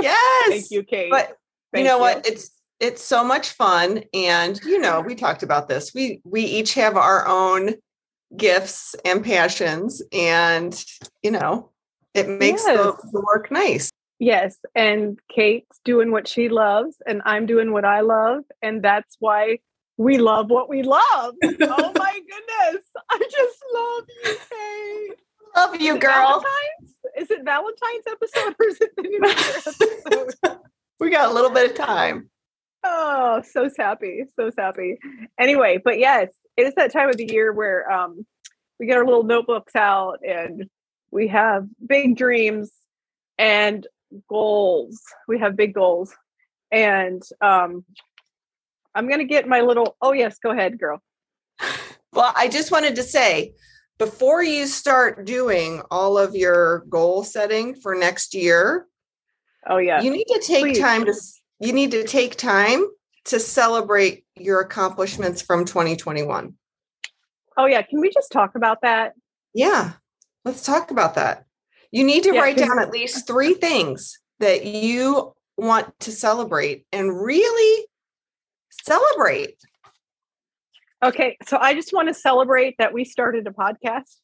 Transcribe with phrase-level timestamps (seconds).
[0.00, 0.48] Yes.
[0.48, 1.10] Thank you, Kate.
[1.10, 1.36] But
[1.72, 2.00] Thank you know you.
[2.00, 2.26] what?
[2.26, 5.92] It's it's so much fun and you know, we talked about this.
[5.94, 7.74] We we each have our own
[8.36, 10.82] gifts and passions and
[11.22, 11.70] you know,
[12.14, 12.76] it makes yes.
[12.76, 13.90] the, the work nice.
[14.18, 19.16] Yes, and Kate's doing what she loves and I'm doing what I love and that's
[19.18, 19.58] why
[20.00, 21.34] we love what we love.
[21.44, 22.84] oh my goodness.
[23.10, 25.18] I just love you, Kate.
[25.54, 26.42] Love you, is girl.
[26.42, 26.94] Valentine's?
[27.18, 30.58] Is it Valentine's episode or is it the New Year episode?
[31.00, 32.30] we got a little bit of time.
[32.82, 34.24] Oh, so happy.
[34.36, 34.96] So happy.
[35.38, 38.24] Anyway, but yes, it is that time of the year where um,
[38.78, 40.64] we get our little notebooks out and
[41.10, 42.72] we have big dreams
[43.36, 43.86] and
[44.30, 45.02] goals.
[45.28, 46.14] We have big goals.
[46.72, 47.84] And um,
[48.94, 51.00] I'm going to get my little, oh, yes, go ahead, girl.
[52.12, 53.54] Well, I just wanted to say
[53.98, 58.86] before you start doing all of your goal setting for next year,
[59.68, 60.78] oh, yeah, you need to take Please.
[60.80, 61.14] time to,
[61.60, 62.84] you need to take time
[63.26, 66.54] to celebrate your accomplishments from 2021.
[67.56, 67.82] Oh, yeah.
[67.82, 69.12] Can we just talk about that?
[69.54, 69.92] Yeah,
[70.44, 71.44] let's talk about that.
[71.92, 76.86] You need to yeah, write down at least three things that you want to celebrate
[76.92, 77.86] and really
[78.84, 79.56] celebrate.
[81.02, 84.16] Okay, so I just want to celebrate that we started a podcast.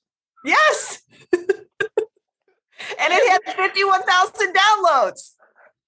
[0.45, 1.03] Yes.
[1.33, 1.43] and
[3.01, 5.33] it had 51,000 downloads.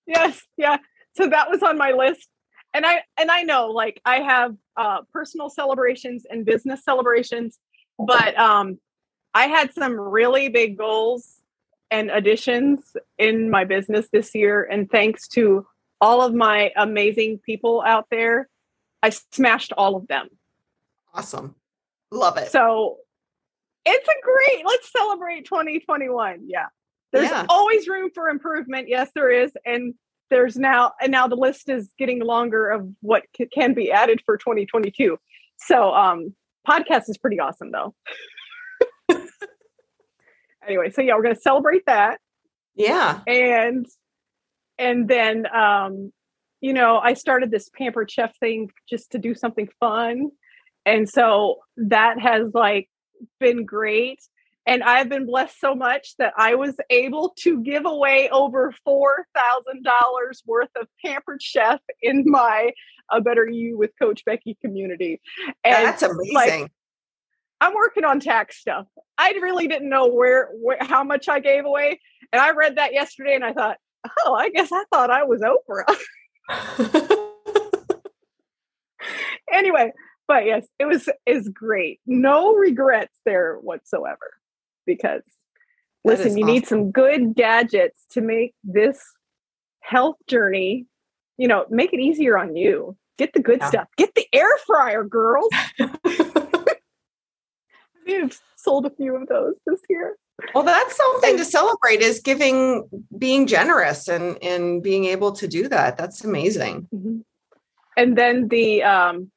[0.06, 0.78] Yes, yeah.
[1.16, 2.28] So that was on my list.
[2.74, 7.58] And I and I know like I have uh personal celebrations and business celebrations,
[7.98, 8.78] but um
[9.34, 11.40] I had some really big goals
[11.90, 15.66] and additions in my business this year and thanks to
[16.00, 18.48] all of my amazing people out there
[19.02, 20.28] I smashed all of them.
[21.14, 21.54] Awesome.
[22.10, 22.50] Love it.
[22.50, 22.96] So
[23.84, 26.42] it's a great, let's celebrate 2021.
[26.46, 26.66] Yeah.
[27.12, 27.46] There's yeah.
[27.48, 28.88] always room for improvement.
[28.88, 29.52] Yes, there is.
[29.64, 29.94] And
[30.30, 34.20] there's now, and now the list is getting longer of what c- can be added
[34.26, 35.18] for 2022.
[35.56, 36.34] So, um,
[36.68, 37.94] podcast is pretty awesome though.
[40.66, 42.20] anyway, so yeah, we're going to celebrate that.
[42.74, 43.20] Yeah.
[43.26, 43.86] And,
[44.78, 46.12] and then, um,
[46.60, 50.30] you know, I started this pampered chef thing just to do something fun.
[50.84, 52.88] And so that has like
[53.38, 54.20] been great.
[54.66, 59.14] And I've been blessed so much that I was able to give away over $4,000
[60.46, 62.72] worth of pampered chef in my
[63.10, 65.22] A Better You with Coach Becky community.
[65.64, 66.34] And That's amazing.
[66.34, 66.72] Like,
[67.62, 68.86] I'm working on tax stuff.
[69.16, 71.98] I really didn't know where, where how much I gave away.
[72.32, 73.78] And I read that yesterday and I thought,
[74.26, 75.96] oh, I guess I thought I was Oprah.
[79.52, 79.92] anyway,
[80.26, 82.00] but yes, it was is great.
[82.06, 84.34] No regrets there whatsoever.
[84.86, 85.22] Because
[86.04, 86.54] that listen, you awesome.
[86.54, 89.02] need some good gadgets to make this
[89.80, 90.86] health journey,
[91.36, 92.96] you know, make it easier on you.
[93.18, 93.68] Get the good yeah.
[93.68, 93.88] stuff.
[93.96, 95.50] Get the air fryer, girls.
[98.08, 100.16] I've sold a few of those this year.
[100.54, 102.88] Well, that's something to celebrate is giving,
[103.18, 105.96] being generous and, and being able to do that.
[105.96, 106.88] That's amazing.
[106.94, 107.18] Mm-hmm.
[107.96, 109.30] And then the, um,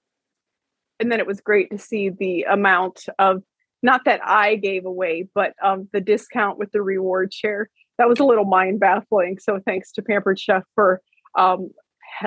[1.00, 3.42] and then it was great to see the amount of,
[3.82, 7.70] not that I gave away, but um, the discount with the reward share.
[7.98, 9.38] that was a little mind baffling.
[9.40, 11.02] So thanks to Pampered Chef for
[11.38, 11.72] um,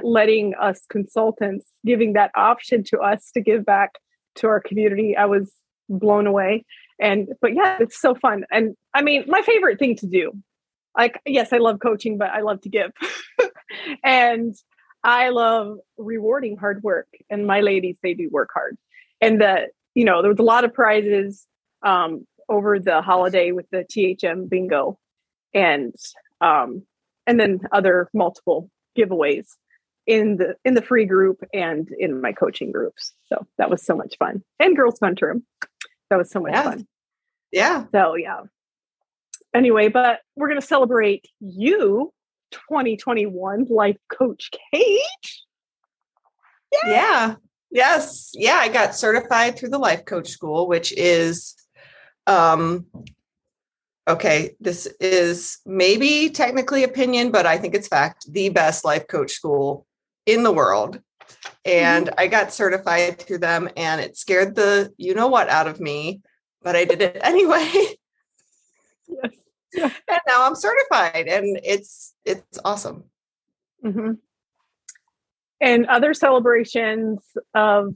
[0.02, 3.92] letting us consultants giving that option to us to give back
[4.36, 5.16] to our community.
[5.16, 5.52] I was
[5.88, 6.64] blown away.
[7.04, 8.44] And but yeah, it's so fun.
[8.50, 10.32] And I mean, my favorite thing to do.
[10.96, 12.92] Like, yes, I love coaching, but I love to give.
[14.04, 14.54] and
[15.02, 17.08] I love rewarding hard work.
[17.28, 18.78] And my ladies, they do work hard.
[19.20, 21.46] And the, you know, there was a lot of prizes
[21.82, 24.98] um, over the holiday with the THM bingo
[25.52, 25.94] and
[26.40, 26.84] um,
[27.26, 29.46] and then other multiple giveaways
[30.06, 33.12] in the in the free group and in my coaching groups.
[33.26, 34.42] So that was so much fun.
[34.58, 35.44] And Girls Fun Room.
[36.08, 36.62] That was so much yeah.
[36.62, 36.86] fun.
[37.54, 37.84] Yeah.
[37.92, 38.40] So yeah.
[39.54, 42.12] Anyway, but we're gonna celebrate you
[42.50, 45.00] 2021 life coach Kate.
[46.72, 46.90] Yeah.
[46.90, 47.34] yeah.
[47.70, 48.32] Yes.
[48.34, 48.56] Yeah.
[48.56, 51.54] I got certified through the life coach school, which is
[52.26, 52.86] um
[54.06, 59.30] okay, this is maybe technically opinion, but I think it's fact, the best life coach
[59.30, 59.86] school
[60.26, 61.00] in the world.
[61.64, 62.14] And mm-hmm.
[62.18, 66.20] I got certified through them and it scared the you know what out of me,
[66.64, 67.70] but I did it anyway.
[69.06, 69.32] Yes.
[69.74, 69.90] Yeah.
[70.08, 73.04] And now I'm certified and it's it's awesome.
[73.84, 74.12] Mm-hmm.
[75.60, 77.20] And other celebrations
[77.54, 77.94] of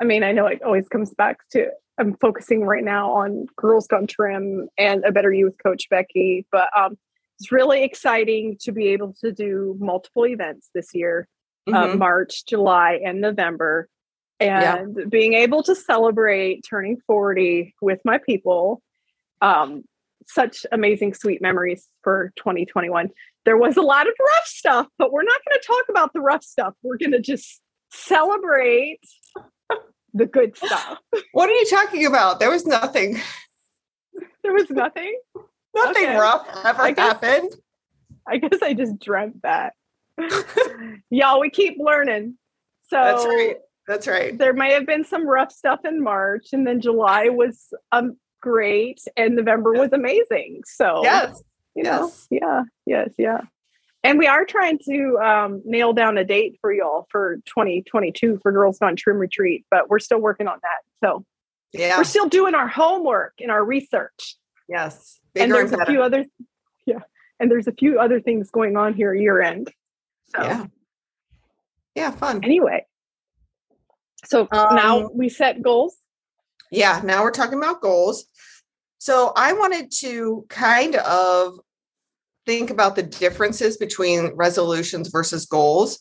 [0.00, 3.86] I mean, I know it always comes back to I'm focusing right now on Girls
[3.86, 6.98] Gone Trim and a Better You with Coach Becky, but um,
[7.38, 11.28] it's really exciting to be able to do multiple events this year
[11.68, 11.92] uh, mm-hmm.
[11.92, 13.88] uh, March, July, and November.
[14.44, 15.04] And yeah.
[15.08, 18.82] being able to celebrate turning 40 with my people,
[19.40, 19.84] um,
[20.26, 23.10] such amazing, sweet memories for 2021.
[23.44, 26.20] There was a lot of rough stuff, but we're not going to talk about the
[26.20, 26.74] rough stuff.
[26.82, 27.60] We're going to just
[27.90, 29.00] celebrate
[30.14, 30.98] the good stuff.
[31.32, 32.40] What are you talking about?
[32.40, 33.20] There was nothing.
[34.42, 35.18] There was nothing.
[35.74, 36.16] nothing okay.
[36.16, 37.52] rough ever I guess, happened.
[38.26, 39.74] I guess I just dreamt that.
[41.10, 42.36] Y'all, we keep learning.
[42.84, 43.56] So that's right.
[43.86, 44.36] That's right.
[44.36, 49.00] There might have been some rough stuff in March, and then July was um great,
[49.16, 50.62] and November was amazing.
[50.64, 51.42] So yes,
[51.74, 52.26] you know, yes.
[52.30, 53.40] yeah, yes, yeah.
[54.04, 58.52] And we are trying to um, nail down a date for y'all for 2022 for
[58.52, 61.06] Girls Gone Trim Retreat, but we're still working on that.
[61.06, 61.24] So
[61.72, 64.36] yeah, we're still doing our homework and our research.
[64.68, 66.24] Yes, and there's and a few other,
[66.86, 67.00] yeah,
[67.40, 69.72] and there's a few other things going on here year end.
[70.34, 70.66] So yeah,
[71.94, 72.44] yeah, fun.
[72.44, 72.84] Anyway,
[74.34, 75.96] so um, now we set goals.
[76.72, 78.24] Yeah, now we're talking about goals.
[78.98, 81.60] So I wanted to kind of
[82.44, 86.00] think about the differences between resolutions versus goals.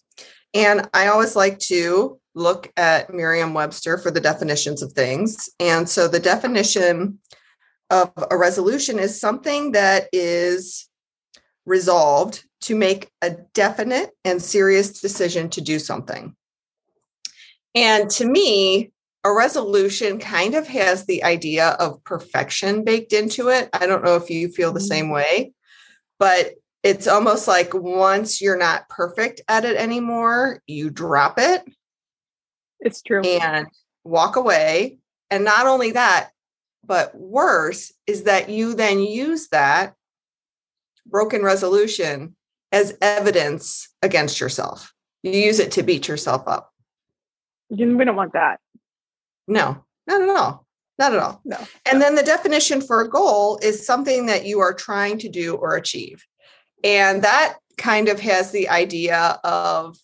[0.56, 5.48] And I always like to look at Merriam Webster for the definitions of things.
[5.60, 7.20] And so the definition
[7.92, 10.90] of a resolution is something that is
[11.68, 16.36] resolved to make a definite and serious decision to do something.
[17.76, 18.92] And to me,
[19.24, 23.70] a resolution kind of has the idea of perfection baked into it.
[23.74, 25.14] I don't know if you feel the same mm-hmm.
[25.14, 25.54] way
[26.20, 26.54] but
[26.84, 31.64] it's almost like once you're not perfect at it anymore, you drop it.
[32.80, 33.22] It's true.
[33.22, 33.68] And
[34.04, 35.00] walk away.
[35.30, 36.30] And not only that,
[36.86, 39.96] but worse is that you then use that
[41.06, 42.36] broken resolution
[42.72, 44.94] as evidence against yourself.
[45.24, 46.73] You use it to beat yourself up.
[47.78, 48.60] We don't want that.
[49.48, 50.66] No, not at all.
[51.00, 51.42] Not at all.
[51.44, 51.58] No.
[51.86, 55.56] And then the definition for a goal is something that you are trying to do
[55.56, 56.26] or achieve.
[56.84, 59.98] And that kind of has the idea of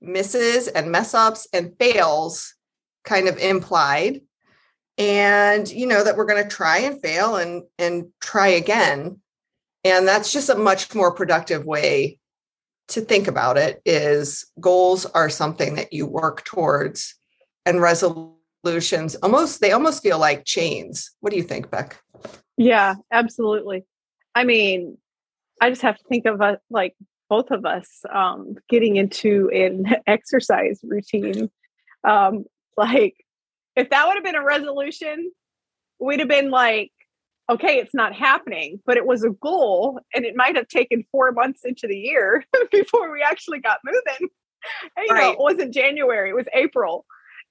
[0.00, 2.54] misses and mess ups and fails
[3.04, 4.20] kind of implied.
[4.98, 9.20] And you know that we're going to try and fail and and try again.
[9.84, 12.18] And that's just a much more productive way
[12.88, 17.14] to think about it is goals are something that you work towards
[17.64, 21.10] and resolutions almost they almost feel like chains.
[21.20, 22.00] What do you think beck?
[22.56, 23.84] Yeah absolutely.
[24.34, 24.98] I mean
[25.60, 26.94] i just have to think of us like
[27.28, 31.50] both of us um, getting into an exercise routine.
[32.04, 32.44] Um,
[32.76, 33.14] like
[33.74, 35.32] if that would have been a resolution
[35.98, 36.92] we'd have been like
[37.48, 41.32] okay it's not happening but it was a goal and it might have taken four
[41.32, 44.28] months into the year before we actually got moving.
[44.96, 45.22] And, you right.
[45.22, 47.04] know it wasn't january it was april.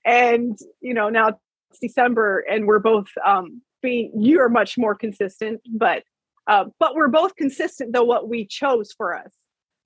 [0.03, 4.95] And you know now it's december and we're both um being you are much more
[4.95, 6.03] consistent but
[6.47, 9.31] uh, but we're both consistent though what we chose for us.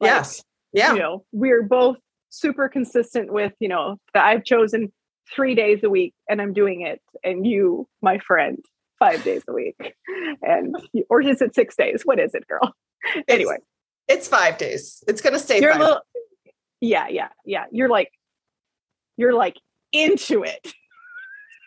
[0.01, 0.43] Like, yes.
[0.71, 0.93] Yeah.
[0.93, 1.97] you know we're both
[2.29, 4.91] super consistent with you know that i've chosen
[5.33, 8.63] three days a week and i'm doing it and you my friend
[9.00, 9.96] five days a week,
[10.41, 10.75] and
[11.10, 12.01] or is it six days?
[12.03, 12.75] What is it, girl?
[13.27, 13.58] Anyway,
[14.08, 15.03] it's, it's five days.
[15.08, 15.62] It's gonna stay.
[15.62, 16.01] You're little,
[16.82, 17.65] yeah, yeah, yeah.
[17.72, 18.12] You're like,
[19.18, 19.58] you're like
[19.91, 20.74] into it.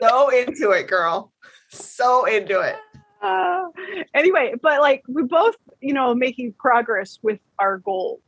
[0.01, 1.33] So into it, girl.
[1.71, 2.77] So into it.
[3.23, 3.69] Uh,
[4.15, 8.21] anyway, but like we're both, you know, making progress with our goals.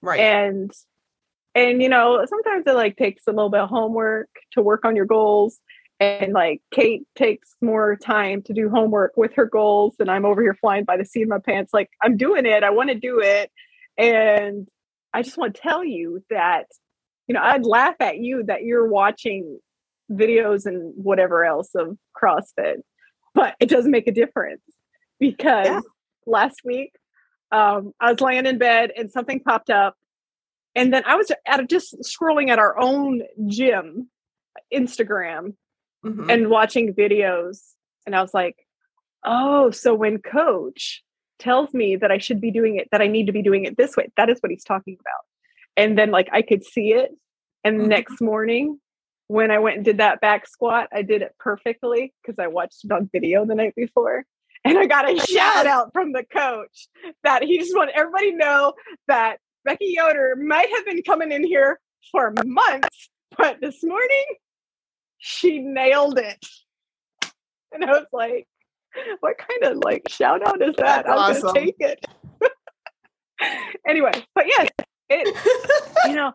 [0.00, 0.20] Right.
[0.20, 0.72] And
[1.54, 4.96] and you know, sometimes it like takes a little bit of homework to work on
[4.96, 5.60] your goals.
[6.02, 10.42] And like Kate takes more time to do homework with her goals, and I'm over
[10.42, 11.72] here flying by the seat of my pants.
[11.72, 13.50] Like I'm doing it, I want to do it,
[13.96, 14.66] and
[15.14, 16.66] I just want to tell you that,
[17.26, 19.60] you know, I'd laugh at you that you're watching
[20.10, 22.82] videos and whatever else of CrossFit,
[23.34, 24.62] but it doesn't make a difference
[25.20, 25.80] because Yeah.
[26.26, 26.92] last week
[27.52, 29.94] um, I was laying in bed and something popped up,
[30.74, 34.08] and then I was at just scrolling at our own gym
[34.74, 35.54] Instagram
[36.04, 36.28] Mhm.
[36.30, 37.74] and watching videos,
[38.06, 38.56] and I was like,
[39.24, 41.02] oh, so when Coach
[41.38, 43.76] tells me that I should be doing it, that I need to be doing it
[43.76, 45.24] this way, that is what he's talking about.
[45.76, 47.12] And then like I could see it,
[47.64, 47.86] and Mhm.
[47.88, 48.80] next morning
[49.28, 52.84] when I went and did that back squat, I did it perfectly because I watched
[52.84, 54.26] it on video the night before.
[54.64, 56.88] And I got a shout out from the coach
[57.24, 58.74] that he just wanted everybody to know
[59.08, 61.80] that Becky Yoder might have been coming in here
[62.10, 64.24] for months, but this morning
[65.24, 66.44] she nailed it.
[67.72, 68.48] And I was like,
[69.20, 71.06] what kind of like shout out is that?
[71.06, 71.42] That's I'm awesome.
[71.54, 72.04] gonna take it.
[73.88, 74.68] anyway, but yes,
[75.08, 76.32] it you know,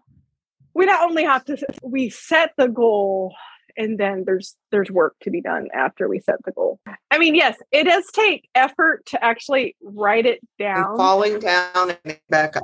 [0.73, 3.35] we not only have to we set the goal
[3.75, 6.79] and then there's there's work to be done after we set the goal.
[7.11, 10.97] I mean, yes, it does take effort to actually write it And down.
[10.97, 12.63] falling down and back up.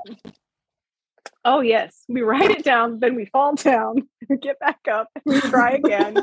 [1.45, 3.97] Oh yes, we write it down, then we fall down,
[4.29, 6.17] we get back up, and we try again.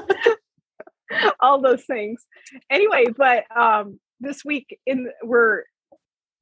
[1.40, 2.24] All those things.
[2.70, 5.64] Anyway, but um, this week in we're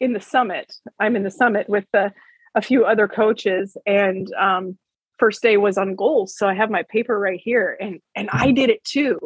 [0.01, 0.73] in the summit.
[1.01, 2.13] I'm in the summit with the,
[2.55, 4.79] a few other coaches, and um,
[5.19, 6.37] first day was on goals.
[6.37, 9.19] So I have my paper right here, and and I did it too.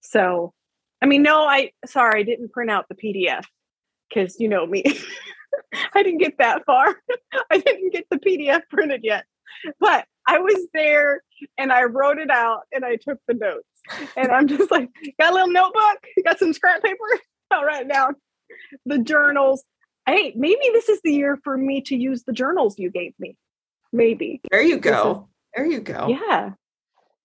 [0.00, 0.52] So,
[1.00, 3.44] I mean, no, I sorry, I didn't print out the PDF
[4.08, 4.84] because you know me.
[5.94, 6.96] I didn't get that far.
[7.50, 9.24] I didn't get the PDF printed yet,
[9.80, 11.22] but I was there
[11.58, 13.66] and I wrote it out and I took the notes.
[14.16, 17.04] And I'm just like, got a little notebook, got some scrap paper,
[17.50, 18.14] I'll write it down.
[18.86, 19.64] The journals.
[20.06, 23.36] Hey, maybe this is the year for me to use the journals you gave me.
[23.92, 24.40] Maybe.
[24.50, 25.28] There you go.
[25.54, 26.08] There you go.
[26.08, 26.50] Yeah.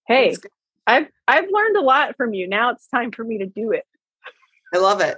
[0.08, 0.36] Hey,
[0.86, 2.48] I've I've learned a lot from you.
[2.48, 3.86] Now it's time for me to do it.
[4.74, 5.18] I love it.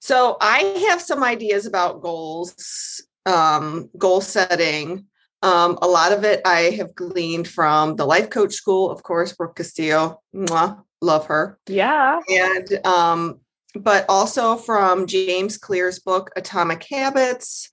[0.00, 5.06] So I have some ideas about goals, um, goal setting.
[5.42, 9.32] Um, a lot of it I have gleaned from the life coach school, of course,
[9.32, 10.20] Brooke Castillo.
[10.34, 11.58] Mwah, love her.
[11.68, 12.20] Yeah.
[12.28, 13.40] And um,
[13.74, 17.70] but also from James Clear's book, Atomic Habits.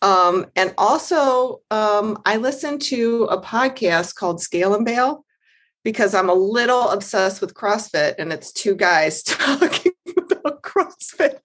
[0.00, 5.24] Um, and also um, I listen to a podcast called Scale and Bale
[5.84, 10.51] because I'm a little obsessed with CrossFit and it's two guys talking about
[10.84, 11.40] CrossFit.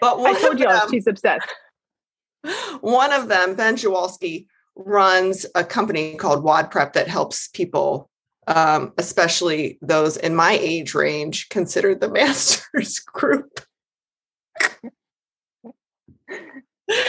[0.00, 1.48] But I told you them, she's obsessed.
[2.80, 4.46] one of them, Ben Jawalski,
[4.76, 8.10] runs a company called WODprep that helps people,
[8.46, 13.60] um, especially those in my age range, considered the masters group.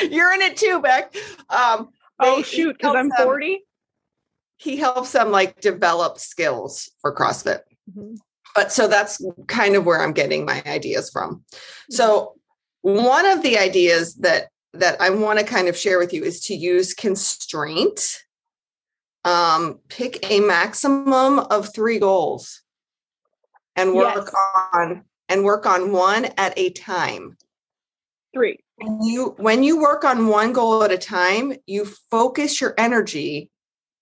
[0.09, 1.15] You're in it too, Beck.
[1.49, 3.63] Um, Oh shoot, because I'm helps them- 40.
[4.59, 7.59] He helps them like develop skills for CrossFit.
[7.95, 8.17] Mhm.
[8.57, 11.43] But so that's kind of where i'm getting my ideas from
[11.91, 12.33] so
[12.81, 16.41] one of the ideas that that i want to kind of share with you is
[16.41, 18.23] to use constraint
[19.25, 22.63] um pick a maximum of three goals
[23.75, 24.33] and work Yes.
[24.73, 27.37] on and work on one at a time
[28.33, 28.57] Three.
[28.77, 33.51] when you when you work on one goal at a time you focus your energy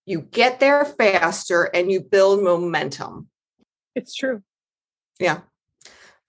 [0.05, 3.27] you get there faster and you build momentum
[3.95, 4.41] It's true.
[5.19, 5.39] Yeah.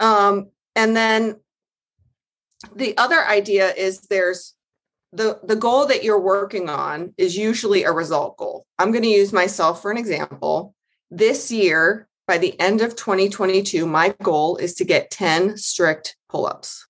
[0.01, 1.37] Um, and then
[2.75, 4.55] the other idea is there's
[5.13, 8.67] the the goal that you're working on is usually a result goal.
[8.79, 10.75] I'm going to use myself for an example.
[11.11, 16.87] This year, by the end of 2022, my goal is to get 10 strict pull-ups.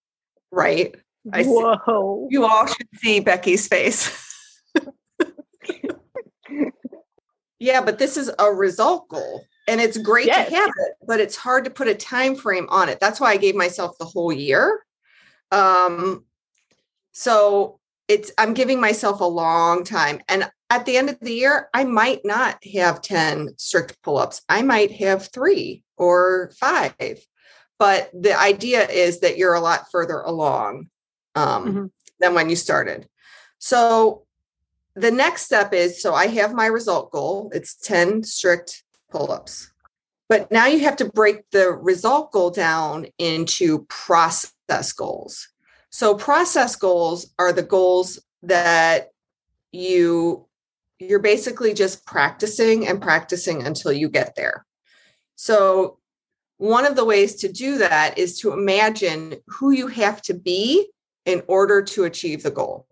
[0.50, 0.96] Right?
[1.32, 1.50] I see.
[1.50, 2.28] Whoa.
[2.30, 4.24] You all should see Becky's face.
[7.58, 10.48] yeah, but this is a result goal and it's great Yes.
[10.48, 13.00] to have it, but it's hard to put a time frame on it.
[13.00, 14.84] That's why I gave myself the whole year.
[15.50, 16.24] Um
[17.12, 21.68] so it's I'm giving myself a long time and at the end of the year
[21.72, 24.42] I might not have 10 strict pull-ups.
[24.48, 26.94] I might have 3 or 5.
[27.78, 30.88] but the idea is that you're a lot further along
[31.34, 31.86] um, mm-hmm.
[32.20, 33.06] than when you started.
[33.58, 34.24] So
[34.94, 37.50] the next step is so I have my result goal.
[37.54, 39.70] It's 10 strict pull-ups.
[40.28, 45.48] But now you have to break the result goal down into process goals.
[45.90, 49.10] So process goals are the goals that
[49.72, 50.46] you
[50.98, 54.64] you're basically just practicing and practicing until you get there.
[55.34, 55.98] So
[56.56, 60.88] one of the ways to do that is to imagine who you have to be
[61.26, 62.86] in order to achieve the goal.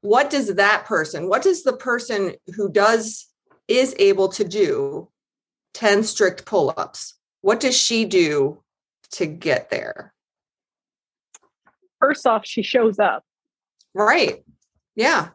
[0.00, 3.28] What does that person, what does the person who does
[3.68, 5.08] is able to do
[5.74, 8.62] 10 strict pull-ups, what does she do
[9.12, 10.12] to get there?
[12.00, 13.24] First off, she shows up.
[13.94, 14.42] Right.
[14.96, 15.30] Yeah.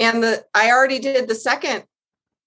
[0.00, 1.84] And the I already did the second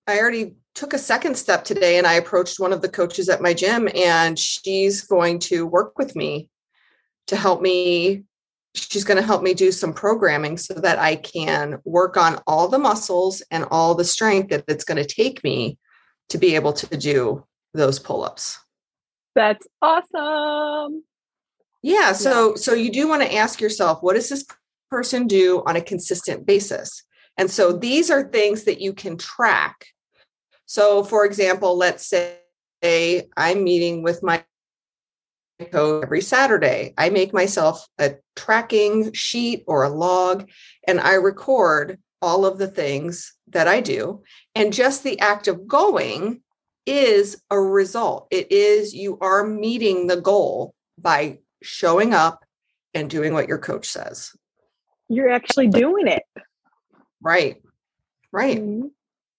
[0.08, 3.42] I already took a second step today and I approached one of the coaches at
[3.42, 6.50] my gym and she's going to work with me
[7.28, 8.24] to help me
[8.76, 12.68] she's going to help me do some programming so that I can work on all
[12.68, 15.78] the muscles and all the strength that it's going to take me
[16.30, 18.60] to be able to do those pull-ups.
[19.36, 21.04] That's awesome.
[21.84, 22.56] Yeah, so yeah.
[22.56, 24.46] so you do want to ask yourself what does this
[24.90, 27.04] person do on a consistent basis?
[27.38, 29.86] And so these are things that you can track
[30.68, 32.40] so, for example, let's say
[33.38, 34.44] I'm meeting with my
[35.72, 36.94] coach every Saturday.
[36.98, 40.50] I make myself a tracking sheet or a log
[40.86, 44.24] and I record all of the things that I do.
[44.56, 46.42] And just the act of going
[46.86, 48.28] is a result.
[48.32, 52.44] It is you are meeting the goal by showing up
[52.94, 54.32] and doing what your coach says.
[55.10, 56.24] You're actually doing it.
[57.22, 57.62] Right.
[58.32, 58.58] Right.
[58.58, 58.88] Mm-hmm.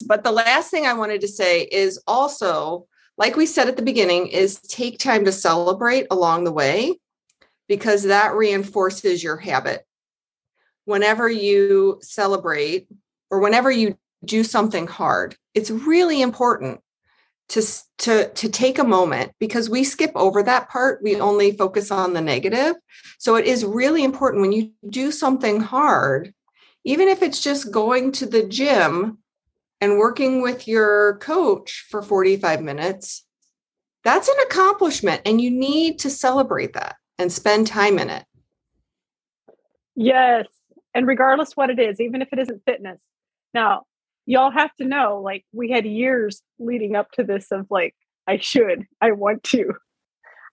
[0.07, 2.87] But the last thing I wanted to say is also,
[3.17, 6.99] like we said at the beginning, is take time to celebrate along the way
[7.67, 9.85] because that reinforces your habit.
[10.89, 12.89] Whenever you celebrate
[13.31, 16.81] or whenever you do something hard, it's really important
[17.51, 17.63] to,
[17.99, 21.03] to, to take a moment because we skip over that part.
[21.03, 22.77] We only focus on the negative.
[23.19, 26.33] So it is really important when you do something hard,
[26.85, 29.19] even if it's just going to the gym
[29.83, 33.27] and working with your coach for 45 minutes,
[34.05, 38.25] that's an accomplishment and you need to celebrate that and spend time in it.
[39.95, 40.47] Yes.
[40.95, 42.99] And regardless what it is, even if it isn't fitness.
[43.55, 43.85] Now,
[44.27, 47.95] y'all have to know like we had years leading up to this of like
[48.27, 49.73] I should, I want to.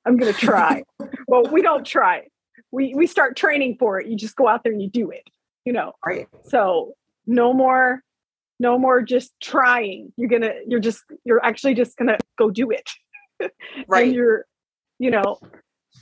[0.05, 0.83] I'm going to try.
[1.27, 2.27] well, we don't try.
[2.71, 4.07] We we start training for it.
[4.07, 5.23] You just go out there and you do it.
[5.65, 5.93] You know.
[6.05, 6.27] Right.
[6.43, 6.93] So,
[7.25, 8.03] no more
[8.59, 12.89] no more just trying you're gonna you're just you're actually just gonna go do it
[13.87, 14.45] right and you're
[14.99, 15.37] you know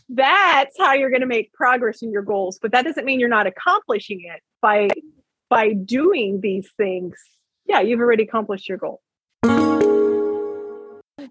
[0.09, 3.47] that's how you're gonna make progress in your goals but that doesn't mean you're not
[3.47, 4.89] accomplishing it by
[5.49, 7.15] by doing these things.
[7.67, 9.01] Yeah you've already accomplished your goal.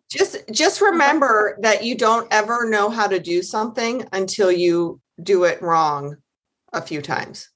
[0.09, 5.43] Just just remember that you don't ever know how to do something until you do
[5.45, 6.19] it wrong
[6.73, 7.49] a few times.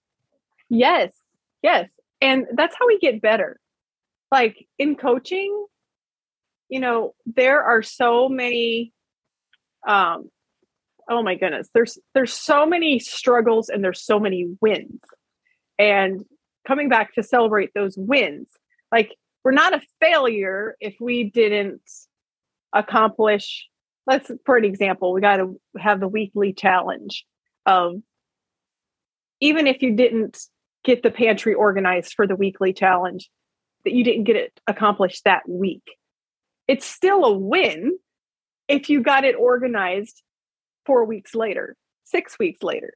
[0.69, 1.13] Yes
[1.63, 1.89] yes
[2.21, 3.61] and that's how we get better.
[4.33, 5.67] Like in coaching
[6.69, 8.93] you know there are so many
[9.87, 10.31] um
[11.09, 15.01] oh my goodness there's there's so many struggles and there's so many wins
[15.79, 16.25] and
[16.67, 18.51] coming back to celebrate those wins
[18.91, 19.15] like
[19.45, 21.83] we're not a failure if we didn't
[22.73, 23.67] accomplish
[24.07, 27.25] let's for an example we got to have the weekly challenge
[27.65, 27.97] of
[29.41, 30.39] even if you didn't
[30.85, 33.29] get the pantry organized for the weekly challenge
[33.85, 35.83] that you didn't get it accomplished that week.
[36.69, 37.99] It's still a win
[38.69, 40.23] if you got it organized
[40.87, 42.95] four weeks later, six weeks later.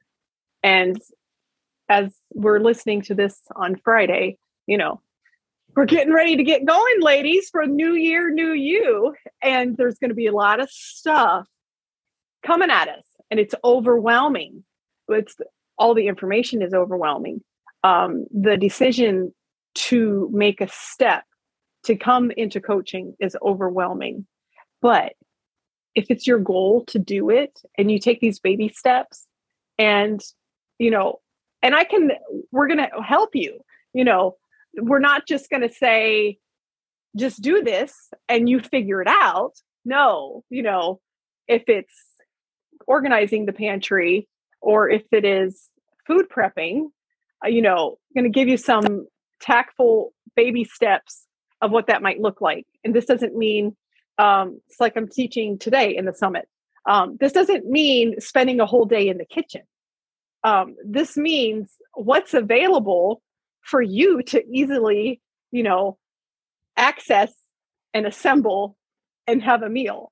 [0.63, 0.99] And
[1.89, 5.01] as we're listening to this on Friday, you know,
[5.75, 9.13] we're getting ready to get going, ladies, for New Year, New You.
[9.41, 11.47] And there's going to be a lot of stuff
[12.45, 14.63] coming at us, and it's overwhelming.
[15.07, 15.35] It's
[15.77, 17.41] all the information is overwhelming
[17.83, 19.33] um, the decision
[19.73, 21.23] to make a step
[21.83, 24.27] to come into coaching is overwhelming.
[24.81, 25.13] But
[25.95, 29.27] if it's your goal to do it and you take these baby steps
[29.77, 30.21] and,
[30.77, 31.19] you know,
[31.61, 32.11] and I can,
[32.51, 33.59] we're going to help you,
[33.93, 34.37] you know,
[34.75, 36.39] we're not just going to say,
[37.17, 37.93] just do this
[38.29, 39.53] and you figure it out.
[39.83, 41.01] No, you know,
[41.47, 41.93] if it's
[42.87, 44.27] organizing the pantry
[44.61, 45.69] or if it is
[46.07, 46.85] food prepping,
[47.43, 49.07] uh, you know, going to give you some
[49.41, 51.25] tactful baby steps
[51.61, 52.65] of what that might look like.
[52.83, 53.75] And this doesn't mean
[54.21, 56.47] um, it's like I'm teaching today in the summit.
[56.87, 59.63] Um, this doesn't mean spending a whole day in the kitchen.
[60.43, 63.23] Um, this means what's available
[63.61, 65.97] for you to easily, you know,
[66.77, 67.33] access
[67.95, 68.77] and assemble
[69.25, 70.11] and have a meal.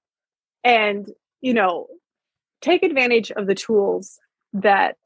[0.64, 1.08] And,
[1.42, 1.88] you know,
[2.62, 4.18] take advantage of the tools
[4.54, 4.98] that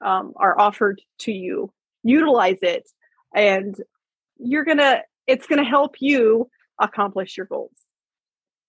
[0.00, 1.72] um, are offered to you,
[2.04, 2.88] utilize it,
[3.34, 3.74] and
[4.38, 6.48] you're going to, it's going to help you
[6.80, 7.83] accomplish your goals.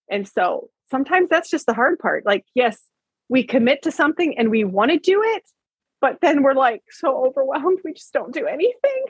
[0.09, 2.25] And so sometimes that's just the hard part.
[2.25, 2.79] Like, yes,
[3.29, 5.43] we commit to something and we want to do it,
[6.01, 9.05] but then we're like so overwhelmed, we just don't do anything.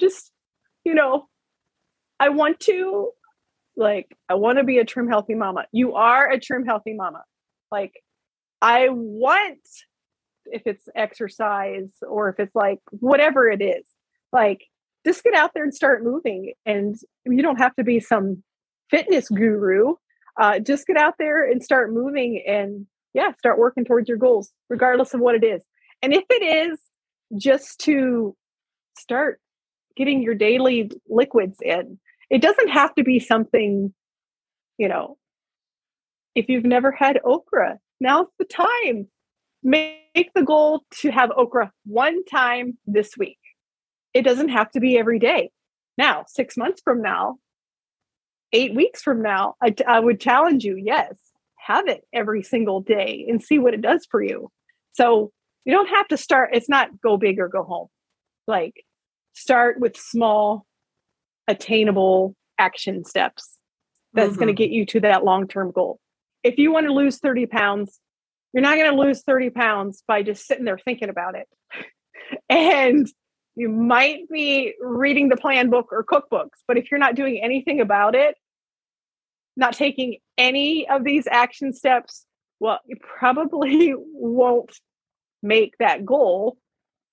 [0.00, 0.32] Just,
[0.84, 1.26] you know,
[2.18, 3.10] I want to,
[3.76, 5.66] like, I want to be a trim, healthy mama.
[5.72, 7.22] You are a trim, healthy mama.
[7.70, 7.92] Like,
[8.62, 9.60] I want,
[10.46, 13.84] if it's exercise or if it's like whatever it is,
[14.32, 14.64] like,
[15.06, 16.54] just get out there and start moving.
[16.66, 18.42] And you don't have to be some
[18.90, 19.94] fitness guru.
[20.40, 24.52] Uh, just get out there and start moving and yeah, start working towards your goals,
[24.68, 25.64] regardless of what it is.
[26.02, 26.78] And if it is
[27.36, 28.36] just to
[28.98, 29.40] start
[29.96, 31.98] getting your daily liquids in,
[32.30, 33.92] it doesn't have to be something,
[34.76, 35.16] you know,
[36.34, 39.08] if you've never had okra, now's the time.
[39.64, 43.38] Make the goal to have okra one time this week.
[44.14, 45.50] It doesn't have to be every day.
[45.96, 47.38] Now, six months from now,
[48.52, 51.16] eight weeks from now, I, I would challenge you yes,
[51.56, 54.50] have it every single day and see what it does for you.
[54.92, 55.32] So
[55.64, 57.88] you don't have to start, it's not go big or go home.
[58.46, 58.84] Like
[59.34, 60.66] start with small,
[61.46, 63.58] attainable action steps
[64.14, 64.38] that's mm-hmm.
[64.38, 66.00] going to get you to that long term goal.
[66.42, 68.00] If you want to lose 30 pounds,
[68.52, 71.46] you're not going to lose 30 pounds by just sitting there thinking about it.
[72.48, 73.06] and
[73.58, 77.80] you might be reading the plan book or cookbooks, but if you're not doing anything
[77.80, 78.36] about it,
[79.56, 82.24] not taking any of these action steps,
[82.60, 84.78] well, you probably won't
[85.42, 86.56] make that goal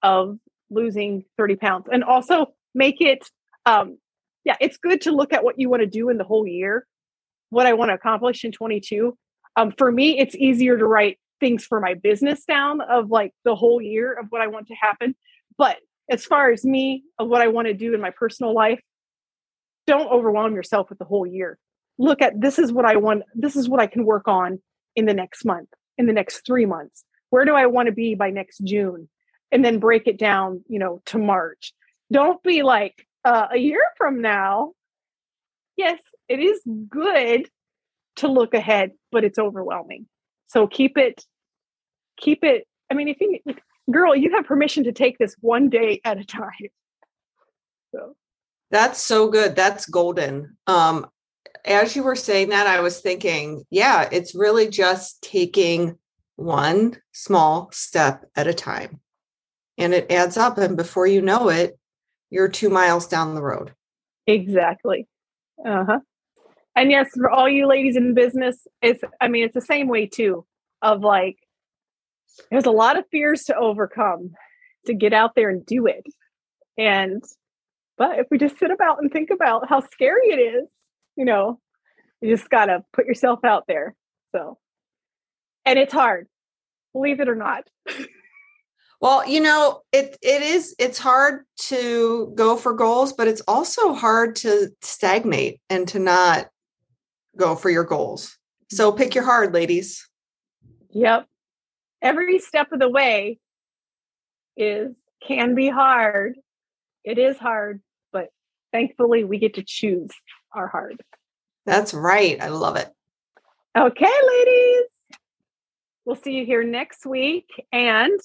[0.03, 0.37] of
[0.69, 1.85] losing 30 pounds.
[1.91, 3.27] And also make it,
[3.65, 3.97] um,
[4.43, 6.85] yeah, it's good to look at what you want to do in the whole year,
[7.49, 9.17] what I want to accomplish in 22.
[9.55, 13.55] Um, for me, it's easier to write things for my business down of like the
[13.55, 15.15] whole year of what I want to happen.
[15.57, 15.77] But
[16.09, 18.79] as far as me of what I want to do in my personal life,
[19.87, 21.57] don't overwhelm yourself with the whole year.
[21.97, 24.59] Look at this is what I want, this is what I can work on
[24.95, 27.03] in the next month, in the next three months.
[27.29, 29.09] Where do I want to be by next June?
[29.51, 31.73] And then break it down, you know, to March.
[32.11, 34.73] Don't be like uh, a year from now.
[35.77, 37.49] Yes, it is good
[38.17, 40.07] to look ahead, but it's overwhelming.
[40.47, 41.23] So keep it,
[42.17, 42.67] keep it.
[42.89, 43.39] I mean, if you
[43.91, 46.51] girl, you have permission to take this one day at a time.
[47.93, 48.15] So
[48.71, 49.55] that's so good.
[49.55, 50.57] That's golden.
[50.67, 51.07] Um,
[51.65, 55.97] as you were saying that, I was thinking, yeah, it's really just taking
[56.35, 58.99] one small step at a time.
[59.77, 60.57] And it adds up.
[60.57, 61.77] And before you know it,
[62.29, 63.73] you're two miles down the road.
[64.27, 65.07] Exactly.
[65.65, 65.99] Uh huh.
[66.75, 70.07] And yes, for all you ladies in business, it's, I mean, it's the same way
[70.07, 70.45] too
[70.81, 71.37] of like,
[72.51, 74.31] there's a lot of fears to overcome
[74.85, 76.05] to get out there and do it.
[76.77, 77.23] And
[77.97, 80.69] but if we just sit about and think about how scary it is,
[81.15, 81.59] you know,
[82.21, 83.95] you just gotta put yourself out there.
[84.33, 84.57] So
[85.65, 86.27] and it's hard,
[86.93, 87.63] believe it or not.
[89.01, 93.93] Well, you know, it it is it's hard to go for goals, but it's also
[93.93, 96.47] hard to stagnate and to not
[97.37, 98.37] go for your goals.
[98.71, 100.09] So pick your hard, ladies.
[100.91, 101.27] Yep
[102.01, 103.39] every step of the way
[104.57, 106.35] is can be hard.
[107.03, 107.81] It is hard,
[108.11, 108.29] but
[108.71, 110.11] thankfully we get to choose
[110.53, 111.01] our hard.
[111.65, 112.41] That's right.
[112.41, 112.91] I love it.
[113.77, 114.83] Okay, ladies.
[116.05, 117.47] We'll see you here next week.
[117.71, 118.19] And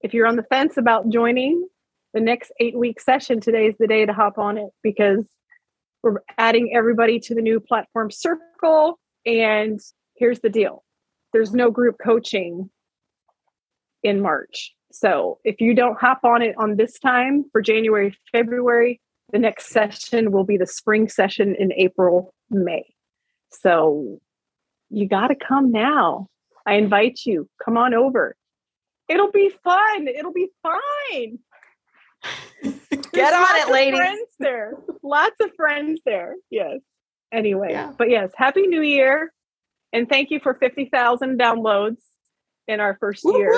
[0.00, 1.68] if you're on the fence about joining
[2.14, 5.26] the next eight week session, today's the day to hop on it because
[6.02, 8.98] we're adding everybody to the new platform circle.
[9.26, 9.78] And
[10.14, 10.84] here's the deal
[11.32, 12.70] there's no group coaching
[14.02, 14.74] in March.
[14.92, 19.00] So if you don't hop on it on this time for January, February,
[19.32, 22.84] the next session will be the spring session in April, May.
[23.50, 24.18] So
[24.90, 26.28] you got to come now.
[26.66, 27.48] I invite you.
[27.64, 28.34] Come on over.
[29.08, 30.08] It'll be fun.
[30.08, 31.38] It'll be fine.
[33.12, 33.98] Get on it, ladies.
[33.98, 34.72] Friends there.
[35.02, 36.34] Lots of friends there.
[36.50, 36.80] Yes.
[37.32, 37.92] Anyway, yeah.
[37.96, 39.32] but yes, happy new year.
[39.92, 41.98] And thank you for 50,000 downloads
[42.66, 43.52] in our first year.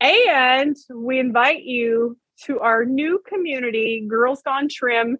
[0.00, 5.18] And we invite you to our new community, Girls Gone Trim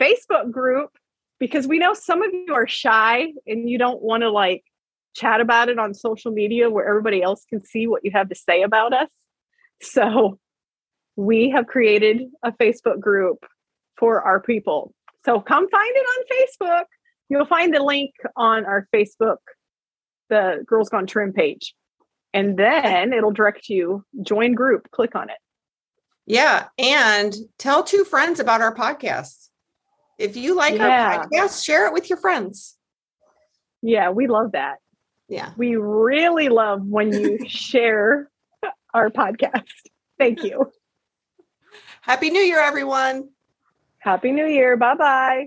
[0.00, 0.90] Facebook group,
[1.38, 4.62] because we know some of you are shy and you don't want to like
[5.14, 8.34] chat about it on social media where everybody else can see what you have to
[8.34, 9.08] say about us.
[9.82, 10.38] So
[11.16, 13.44] we have created a Facebook group
[13.98, 14.94] for our people.
[15.24, 16.24] So come find it on
[16.70, 16.84] Facebook.
[17.28, 19.38] You'll find the link on our Facebook,
[20.28, 21.74] the Girls Gone Trim page.
[22.32, 25.36] And then it'll direct you, join group, click on it.
[26.26, 26.68] Yeah.
[26.78, 29.48] And tell two friends about our podcast.
[30.18, 31.16] If you like Yeah.
[31.18, 32.76] our podcast, share it with your friends.
[33.82, 34.76] Yeah, we love that.
[35.28, 35.50] Yeah.
[35.56, 38.30] We really love when you share
[38.94, 39.64] our podcast.
[40.18, 40.70] Thank you.
[42.02, 43.30] Happy New Year, everyone.
[43.98, 44.76] Happy New Year.
[44.76, 45.46] Bye bye.